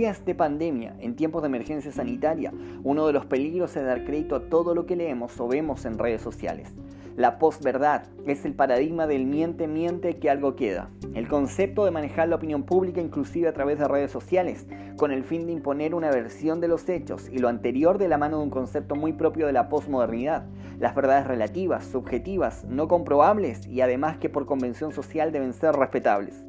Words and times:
días 0.00 0.24
de 0.24 0.34
pandemia, 0.34 0.96
en 1.00 1.14
tiempos 1.14 1.42
de 1.42 1.48
emergencia 1.48 1.92
sanitaria, 1.92 2.54
uno 2.84 3.06
de 3.06 3.12
los 3.12 3.26
peligros 3.26 3.76
es 3.76 3.84
dar 3.84 4.02
crédito 4.06 4.34
a 4.34 4.48
todo 4.48 4.74
lo 4.74 4.86
que 4.86 4.96
leemos 4.96 5.38
o 5.38 5.46
vemos 5.46 5.84
en 5.84 5.98
redes 5.98 6.22
sociales. 6.22 6.74
La 7.18 7.38
posverdad 7.38 8.04
es 8.26 8.46
el 8.46 8.54
paradigma 8.54 9.06
del 9.06 9.26
miente, 9.26 9.68
miente 9.68 10.16
que 10.16 10.30
algo 10.30 10.56
queda. 10.56 10.88
El 11.12 11.28
concepto 11.28 11.84
de 11.84 11.90
manejar 11.90 12.30
la 12.30 12.36
opinión 12.36 12.62
pública 12.62 13.02
inclusive 13.02 13.46
a 13.46 13.52
través 13.52 13.78
de 13.78 13.88
redes 13.88 14.10
sociales, 14.10 14.66
con 14.96 15.12
el 15.12 15.22
fin 15.22 15.44
de 15.44 15.52
imponer 15.52 15.94
una 15.94 16.10
versión 16.10 16.62
de 16.62 16.68
los 16.68 16.88
hechos 16.88 17.28
y 17.28 17.36
lo 17.36 17.48
anterior 17.48 17.98
de 17.98 18.08
la 18.08 18.16
mano 18.16 18.38
de 18.38 18.44
un 18.44 18.50
concepto 18.50 18.96
muy 18.96 19.12
propio 19.12 19.48
de 19.48 19.52
la 19.52 19.68
posmodernidad. 19.68 20.46
Las 20.78 20.94
verdades 20.94 21.26
relativas, 21.26 21.84
subjetivas, 21.84 22.64
no 22.64 22.88
comprobables 22.88 23.66
y 23.66 23.82
además 23.82 24.16
que 24.16 24.30
por 24.30 24.46
convención 24.46 24.92
social 24.92 25.30
deben 25.30 25.52
ser 25.52 25.74
respetables. 25.74 26.42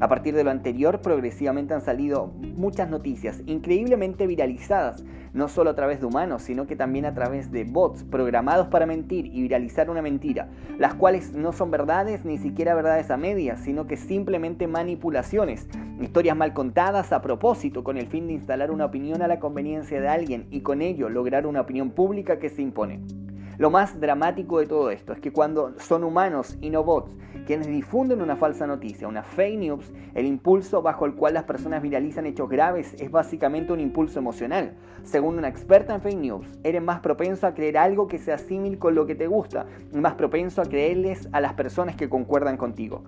A 0.00 0.08
partir 0.08 0.34
de 0.34 0.44
lo 0.44 0.50
anterior, 0.50 1.00
progresivamente 1.00 1.74
han 1.74 1.80
salido 1.80 2.32
muchas 2.56 2.90
noticias 2.90 3.40
increíblemente 3.46 4.26
viralizadas, 4.26 5.04
no 5.32 5.48
solo 5.48 5.70
a 5.70 5.74
través 5.74 6.00
de 6.00 6.06
humanos, 6.06 6.42
sino 6.42 6.66
que 6.66 6.76
también 6.76 7.06
a 7.06 7.14
través 7.14 7.50
de 7.52 7.64
bots 7.64 8.04
programados 8.04 8.68
para 8.68 8.86
mentir 8.86 9.26
y 9.26 9.42
viralizar 9.42 9.88
una 9.90 10.02
mentira, 10.02 10.48
las 10.78 10.94
cuales 10.94 11.32
no 11.32 11.52
son 11.52 11.70
verdades 11.70 12.24
ni 12.24 12.38
siquiera 12.38 12.74
verdades 12.74 13.10
a 13.10 13.16
medias, 13.16 13.60
sino 13.60 13.86
que 13.86 13.96
simplemente 13.96 14.66
manipulaciones, 14.66 15.68
historias 16.00 16.36
mal 16.36 16.52
contadas 16.52 17.12
a 17.12 17.22
propósito 17.22 17.84
con 17.84 17.96
el 17.96 18.08
fin 18.08 18.26
de 18.26 18.34
instalar 18.34 18.70
una 18.70 18.86
opinión 18.86 19.22
a 19.22 19.28
la 19.28 19.40
conveniencia 19.40 20.00
de 20.00 20.08
alguien 20.08 20.46
y 20.50 20.60
con 20.60 20.82
ello 20.82 21.08
lograr 21.08 21.46
una 21.46 21.60
opinión 21.60 21.90
pública 21.90 22.38
que 22.38 22.48
se 22.48 22.62
impone. 22.62 23.00
Lo 23.58 23.70
más 23.70 24.00
dramático 24.00 24.58
de 24.58 24.66
todo 24.66 24.90
esto 24.90 25.12
es 25.12 25.20
que 25.20 25.32
cuando 25.32 25.78
son 25.78 26.04
humanos 26.04 26.56
y 26.60 26.70
no 26.70 26.84
bots 26.84 27.10
quienes 27.46 27.66
difunden 27.66 28.22
una 28.22 28.36
falsa 28.36 28.66
noticia, 28.66 29.08
una 29.08 29.22
fake 29.22 29.58
news, 29.58 29.92
el 30.14 30.26
impulso 30.26 30.80
bajo 30.80 31.06
el 31.06 31.14
cual 31.14 31.34
las 31.34 31.44
personas 31.44 31.82
viralizan 31.82 32.26
hechos 32.26 32.48
graves 32.48 32.94
es 32.98 33.10
básicamente 33.10 33.72
un 33.72 33.80
impulso 33.80 34.18
emocional. 34.18 34.74
Según 35.02 35.38
una 35.38 35.48
experta 35.48 35.94
en 35.94 36.00
fake 36.00 36.18
news, 36.18 36.46
eres 36.62 36.82
más 36.82 37.00
propenso 37.00 37.46
a 37.46 37.54
creer 37.54 37.78
algo 37.78 38.06
que 38.06 38.18
sea 38.18 38.38
símil 38.38 38.78
con 38.78 38.94
lo 38.94 39.06
que 39.06 39.14
te 39.14 39.26
gusta, 39.26 39.66
más 39.92 40.14
propenso 40.14 40.62
a 40.62 40.66
creerles 40.66 41.28
a 41.32 41.40
las 41.40 41.54
personas 41.54 41.96
que 41.96 42.08
concuerdan 42.08 42.56
contigo. 42.56 43.02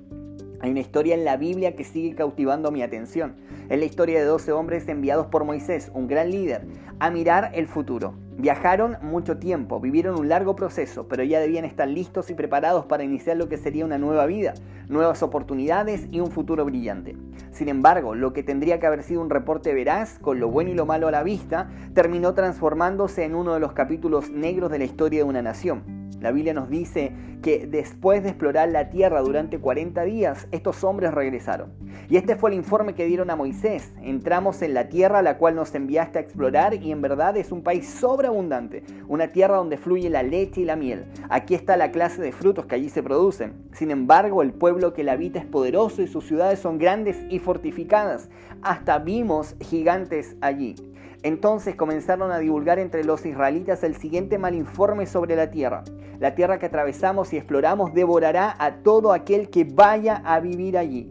Hay 0.64 0.70
una 0.70 0.80
historia 0.80 1.14
en 1.14 1.26
la 1.26 1.36
Biblia 1.36 1.76
que 1.76 1.84
sigue 1.84 2.14
cautivando 2.14 2.70
mi 2.70 2.80
atención. 2.80 3.34
Es 3.68 3.78
la 3.78 3.84
historia 3.84 4.18
de 4.18 4.24
12 4.24 4.52
hombres 4.52 4.88
enviados 4.88 5.26
por 5.26 5.44
Moisés, 5.44 5.90
un 5.92 6.08
gran 6.08 6.30
líder, 6.30 6.66
a 7.00 7.10
mirar 7.10 7.50
el 7.52 7.66
futuro. 7.66 8.14
Viajaron 8.38 8.96
mucho 9.02 9.36
tiempo, 9.36 9.78
vivieron 9.78 10.18
un 10.18 10.30
largo 10.30 10.56
proceso, 10.56 11.06
pero 11.06 11.22
ya 11.22 11.38
debían 11.38 11.66
estar 11.66 11.86
listos 11.86 12.30
y 12.30 12.34
preparados 12.34 12.86
para 12.86 13.04
iniciar 13.04 13.36
lo 13.36 13.50
que 13.50 13.58
sería 13.58 13.84
una 13.84 13.98
nueva 13.98 14.24
vida, 14.24 14.54
nuevas 14.88 15.22
oportunidades 15.22 16.08
y 16.10 16.20
un 16.20 16.30
futuro 16.30 16.64
brillante. 16.64 17.14
Sin 17.50 17.68
embargo, 17.68 18.14
lo 18.14 18.32
que 18.32 18.42
tendría 18.42 18.80
que 18.80 18.86
haber 18.86 19.02
sido 19.02 19.20
un 19.20 19.28
reporte 19.28 19.74
veraz, 19.74 20.18
con 20.18 20.40
lo 20.40 20.48
bueno 20.48 20.70
y 20.70 20.74
lo 20.74 20.86
malo 20.86 21.08
a 21.08 21.10
la 21.10 21.22
vista, 21.22 21.68
terminó 21.92 22.32
transformándose 22.32 23.24
en 23.24 23.34
uno 23.34 23.52
de 23.52 23.60
los 23.60 23.74
capítulos 23.74 24.30
negros 24.30 24.70
de 24.70 24.78
la 24.78 24.84
historia 24.84 25.18
de 25.18 25.24
una 25.24 25.42
nación. 25.42 25.93
La 26.20 26.32
Biblia 26.32 26.54
nos 26.54 26.70
dice 26.70 27.12
que 27.42 27.66
después 27.66 28.22
de 28.22 28.30
explorar 28.30 28.70
la 28.70 28.88
tierra 28.88 29.20
durante 29.20 29.58
40 29.58 30.02
días, 30.04 30.48
estos 30.52 30.82
hombres 30.82 31.12
regresaron. 31.12 31.74
Y 32.08 32.16
este 32.16 32.36
fue 32.36 32.48
el 32.48 32.56
informe 32.56 32.94
que 32.94 33.04
dieron 33.04 33.28
a 33.28 33.36
Moisés. 33.36 33.92
Entramos 34.02 34.62
en 34.62 34.72
la 34.72 34.88
tierra 34.88 35.18
a 35.18 35.22
la 35.22 35.36
cual 35.36 35.54
nos 35.54 35.74
enviaste 35.74 36.18
a 36.18 36.22
explorar 36.22 36.74
y 36.74 36.90
en 36.90 37.02
verdad 37.02 37.36
es 37.36 37.52
un 37.52 37.62
país 37.62 37.86
sobreabundante, 37.86 38.84
una 39.06 39.28
tierra 39.32 39.56
donde 39.56 39.76
fluye 39.76 40.08
la 40.08 40.22
leche 40.22 40.62
y 40.62 40.64
la 40.64 40.76
miel. 40.76 41.04
Aquí 41.28 41.54
está 41.54 41.76
la 41.76 41.90
clase 41.90 42.22
de 42.22 42.32
frutos 42.32 42.64
que 42.64 42.76
allí 42.76 42.88
se 42.88 43.02
producen. 43.02 43.68
Sin 43.72 43.90
embargo, 43.90 44.40
el 44.40 44.54
pueblo 44.54 44.94
que 44.94 45.04
la 45.04 45.12
habita 45.12 45.38
es 45.38 45.46
poderoso 45.46 46.00
y 46.00 46.06
sus 46.06 46.26
ciudades 46.26 46.58
son 46.58 46.78
grandes 46.78 47.18
y 47.28 47.38
fortificadas. 47.38 48.30
Hasta 48.62 48.98
vimos 48.98 49.56
gigantes 49.60 50.36
allí. 50.40 50.76
Entonces 51.24 51.74
comenzaron 51.74 52.30
a 52.32 52.38
divulgar 52.38 52.78
entre 52.78 53.02
los 53.02 53.24
israelitas 53.24 53.82
el 53.82 53.96
siguiente 53.96 54.36
mal 54.36 54.54
informe 54.54 55.06
sobre 55.06 55.34
la 55.36 55.50
tierra. 55.50 55.82
La 56.20 56.34
tierra 56.34 56.58
que 56.58 56.66
atravesamos 56.66 57.32
y 57.32 57.38
exploramos 57.38 57.94
devorará 57.94 58.54
a 58.58 58.82
todo 58.82 59.10
aquel 59.10 59.48
que 59.48 59.64
vaya 59.64 60.20
a 60.22 60.38
vivir 60.40 60.76
allí. 60.76 61.10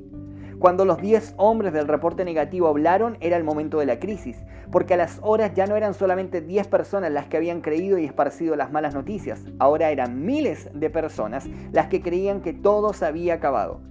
Cuando 0.60 0.86
los 0.86 1.00
10 1.02 1.34
hombres 1.38 1.74
del 1.74 1.88
reporte 1.88 2.26
negativo 2.26 2.68
hablaron 2.68 3.18
era 3.22 3.38
el 3.38 3.44
momento 3.44 3.80
de 3.80 3.88
la 3.88 4.00
crisis, 4.00 4.38
porque 4.72 4.94
a 4.94 4.98
las 4.98 5.18
horas 5.24 5.56
ya 5.56 5.66
no 5.66 5.76
eran 5.76 5.96
solamente 5.96 6.42
10 6.42 6.68
personas 6.68 7.12
las 7.12 7.26
que 7.26 7.38
habían 7.38 7.62
creído 7.62 7.98
y 7.98 8.06
esparcido 8.06 8.56
las 8.56 8.72
malas 8.72 8.94
noticias, 8.94 9.42
ahora 9.58 9.90
eran 9.90 10.24
miles 10.24 10.70
de 10.76 10.92
personas 10.92 11.48
las 11.72 11.88
que 11.88 12.04
creían 12.04 12.42
que 12.42 12.54
todo 12.54 12.94
se 12.94 13.08
había 13.08 13.34
acabado 13.34 13.82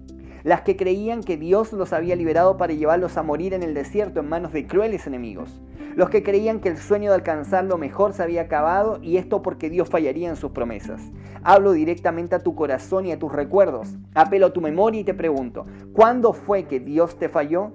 las 0.42 0.62
que 0.62 0.76
creían 0.76 1.22
que 1.22 1.36
Dios 1.36 1.72
los 1.72 1.92
había 1.92 2.16
liberado 2.16 2.56
para 2.56 2.72
llevarlos 2.72 3.16
a 3.16 3.22
morir 3.22 3.54
en 3.54 3.62
el 3.62 3.74
desierto 3.74 4.20
en 4.20 4.28
manos 4.28 4.52
de 4.52 4.66
crueles 4.66 5.06
enemigos, 5.06 5.60
los 5.94 6.10
que 6.10 6.22
creían 6.22 6.60
que 6.60 6.68
el 6.68 6.78
sueño 6.78 7.10
de 7.10 7.16
alcanzar 7.16 7.64
lo 7.64 7.78
mejor 7.78 8.12
se 8.12 8.22
había 8.22 8.42
acabado 8.42 8.98
y 9.02 9.16
esto 9.16 9.42
porque 9.42 9.70
Dios 9.70 9.88
fallaría 9.88 10.28
en 10.28 10.36
sus 10.36 10.52
promesas. 10.52 11.00
Hablo 11.44 11.72
directamente 11.72 12.34
a 12.34 12.40
tu 12.40 12.54
corazón 12.54 13.06
y 13.06 13.12
a 13.12 13.18
tus 13.18 13.32
recuerdos, 13.32 13.96
apelo 14.14 14.46
a 14.46 14.52
tu 14.52 14.60
memoria 14.60 15.00
y 15.00 15.04
te 15.04 15.14
pregunto, 15.14 15.66
¿cuándo 15.92 16.32
fue 16.32 16.64
que 16.64 16.80
Dios 16.80 17.18
te 17.18 17.28
falló? 17.28 17.72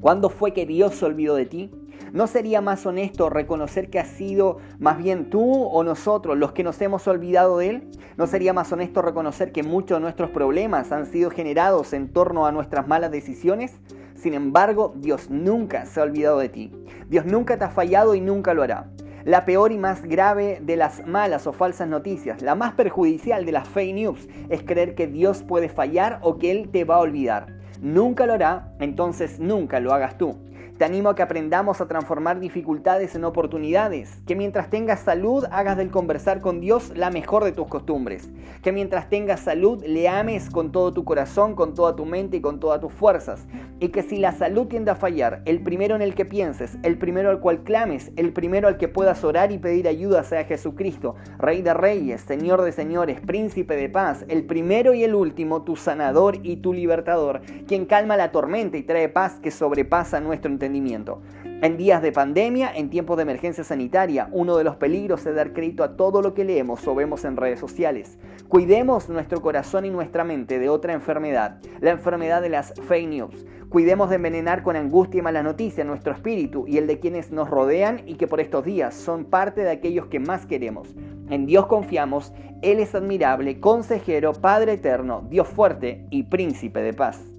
¿Cuándo 0.00 0.28
fue 0.30 0.52
que 0.52 0.66
Dios 0.66 0.94
se 0.94 1.04
olvidó 1.04 1.34
de 1.34 1.46
ti? 1.46 1.70
¿No 2.12 2.26
sería 2.26 2.60
más 2.60 2.86
honesto 2.86 3.30
reconocer 3.30 3.90
que 3.90 3.98
ha 3.98 4.04
sido 4.04 4.58
más 4.78 4.98
bien 4.98 5.28
tú 5.28 5.64
o 5.64 5.82
nosotros 5.82 6.38
los 6.38 6.52
que 6.52 6.62
nos 6.62 6.80
hemos 6.80 7.06
olvidado 7.08 7.58
de 7.58 7.68
Él? 7.68 7.90
¿No 8.16 8.26
sería 8.26 8.52
más 8.52 8.72
honesto 8.72 9.02
reconocer 9.02 9.52
que 9.52 9.62
muchos 9.62 9.98
de 9.98 10.02
nuestros 10.02 10.30
problemas 10.30 10.92
han 10.92 11.06
sido 11.06 11.30
generados 11.30 11.92
en 11.92 12.12
torno 12.12 12.46
a 12.46 12.52
nuestras 12.52 12.86
malas 12.86 13.10
decisiones? 13.10 13.80
Sin 14.14 14.34
embargo, 14.34 14.94
Dios 14.96 15.30
nunca 15.30 15.84
se 15.86 16.00
ha 16.00 16.04
olvidado 16.04 16.38
de 16.38 16.48
ti. 16.48 16.72
Dios 17.08 17.26
nunca 17.26 17.58
te 17.58 17.64
ha 17.64 17.70
fallado 17.70 18.14
y 18.14 18.20
nunca 18.20 18.54
lo 18.54 18.62
hará. 18.62 18.90
La 19.24 19.44
peor 19.44 19.72
y 19.72 19.78
más 19.78 20.04
grave 20.04 20.60
de 20.62 20.76
las 20.76 21.04
malas 21.04 21.48
o 21.48 21.52
falsas 21.52 21.88
noticias, 21.88 22.42
la 22.42 22.54
más 22.54 22.74
perjudicial 22.74 23.44
de 23.44 23.52
las 23.52 23.68
fake 23.68 23.94
news, 23.94 24.28
es 24.48 24.62
creer 24.62 24.94
que 24.94 25.08
Dios 25.08 25.42
puede 25.42 25.68
fallar 25.68 26.20
o 26.22 26.38
que 26.38 26.52
Él 26.52 26.68
te 26.70 26.84
va 26.84 26.94
a 26.94 27.00
olvidar. 27.00 27.48
Nunca 27.80 28.24
lo 28.24 28.34
hará, 28.34 28.72
entonces 28.78 29.40
nunca 29.40 29.80
lo 29.80 29.92
hagas 29.92 30.16
tú. 30.16 30.36
Te 30.78 30.84
animo 30.84 31.08
a 31.08 31.14
que 31.14 31.22
aprendamos 31.22 31.80
a 31.80 31.88
transformar 31.88 32.38
dificultades 32.38 33.14
en 33.14 33.24
oportunidades. 33.24 34.20
Que 34.26 34.36
mientras 34.36 34.68
tengas 34.68 35.00
salud 35.00 35.44
hagas 35.50 35.76
del 35.76 35.90
conversar 35.90 36.40
con 36.40 36.60
Dios 36.60 36.92
la 36.94 37.10
mejor 37.10 37.44
de 37.44 37.52
tus 37.52 37.66
costumbres. 37.66 38.28
Que 38.62 38.72
mientras 38.72 39.08
tengas 39.08 39.40
salud 39.40 39.82
le 39.86 40.08
ames 40.08 40.50
con 40.50 40.72
todo 40.72 40.92
tu 40.92 41.04
corazón, 41.04 41.54
con 41.54 41.74
toda 41.74 41.96
tu 41.96 42.04
mente 42.04 42.36
y 42.36 42.40
con 42.40 42.60
todas 42.60 42.80
tus 42.80 42.92
fuerzas. 42.92 43.46
Y 43.80 43.88
que 43.88 44.02
si 44.02 44.18
la 44.18 44.32
salud 44.32 44.66
tiende 44.66 44.90
a 44.90 44.96
fallar, 44.96 45.42
el 45.44 45.62
primero 45.62 45.94
en 45.96 46.02
el 46.02 46.14
que 46.14 46.24
pienses, 46.24 46.76
el 46.82 46.98
primero 46.98 47.30
al 47.30 47.40
cual 47.40 47.62
clames, 47.62 48.12
el 48.16 48.32
primero 48.32 48.68
al 48.68 48.76
que 48.76 48.88
puedas 48.88 49.24
orar 49.24 49.52
y 49.52 49.58
pedir 49.58 49.88
ayuda 49.88 50.24
sea 50.24 50.44
Jesucristo, 50.44 51.14
Rey 51.38 51.62
de 51.62 51.74
Reyes, 51.74 52.20
Señor 52.20 52.62
de 52.62 52.72
Señores, 52.72 53.20
Príncipe 53.20 53.76
de 53.76 53.88
Paz, 53.88 54.24
el 54.28 54.44
primero 54.44 54.94
y 54.94 55.04
el 55.04 55.14
último, 55.14 55.62
tu 55.62 55.76
sanador 55.76 56.38
y 56.42 56.56
tu 56.56 56.72
libertador, 56.72 57.40
quien 57.66 57.86
calma 57.86 58.16
la 58.16 58.32
tormenta 58.32 58.76
y 58.76 58.82
trae 58.82 59.08
paz 59.08 59.38
que 59.42 59.50
sobrepasa 59.50 60.20
nuestro 60.20 60.45
entendimiento 60.46 61.20
en 61.62 61.78
días 61.78 62.02
de 62.02 62.12
pandemia, 62.12 62.70
en 62.74 62.90
tiempos 62.90 63.16
de 63.16 63.22
emergencia 63.22 63.64
sanitaria, 63.64 64.28
uno 64.30 64.58
de 64.58 64.64
los 64.64 64.76
peligros 64.76 65.24
es 65.24 65.34
dar 65.34 65.54
crédito 65.54 65.84
a 65.84 65.96
todo 65.96 66.20
lo 66.20 66.34
que 66.34 66.44
leemos 66.44 66.86
o 66.86 66.94
vemos 66.94 67.24
en 67.24 67.38
redes 67.38 67.58
sociales. 67.58 68.18
Cuidemos 68.48 69.08
nuestro 69.08 69.40
corazón 69.40 69.86
y 69.86 69.90
nuestra 69.90 70.22
mente 70.22 70.58
de 70.58 70.68
otra 70.68 70.92
enfermedad, 70.92 71.58
la 71.80 71.92
enfermedad 71.92 72.42
de 72.42 72.50
las 72.50 72.74
fake 72.86 73.08
news. 73.08 73.46
Cuidemos 73.70 74.10
de 74.10 74.16
envenenar 74.16 74.62
con 74.62 74.76
angustia 74.76 75.20
y 75.20 75.22
mala 75.22 75.42
noticia 75.42 75.82
nuestro 75.82 76.12
espíritu 76.12 76.66
y 76.68 76.76
el 76.76 76.86
de 76.86 76.98
quienes 76.98 77.32
nos 77.32 77.48
rodean 77.48 78.02
y 78.04 78.16
que 78.16 78.26
por 78.26 78.40
estos 78.40 78.62
días 78.62 78.94
son 78.94 79.24
parte 79.24 79.62
de 79.62 79.70
aquellos 79.70 80.08
que 80.08 80.20
más 80.20 80.44
queremos. 80.44 80.94
En 81.30 81.46
Dios 81.46 81.66
confiamos, 81.68 82.34
Él 82.60 82.80
es 82.80 82.94
admirable, 82.94 83.60
consejero, 83.60 84.34
Padre 84.34 84.74
eterno, 84.74 85.24
Dios 85.30 85.48
fuerte 85.48 86.06
y 86.10 86.24
príncipe 86.24 86.80
de 86.82 86.92
paz. 86.92 87.35